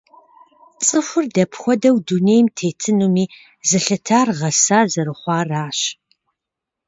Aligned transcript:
ЦӀыхур 0.85 1.25
дапхуэдэу 1.33 1.97
дунейм 2.07 2.45
тетынуми 2.57 3.25
зэлъытар 3.67 4.27
гъэса 4.39 4.79
зэрыхъуаращ. 4.91 5.79